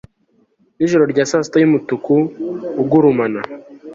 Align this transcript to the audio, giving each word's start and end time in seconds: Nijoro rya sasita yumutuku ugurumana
Nijoro 0.77 1.03
rya 1.11 1.23
sasita 1.31 1.57
yumutuku 1.59 2.13
ugurumana 2.81 3.39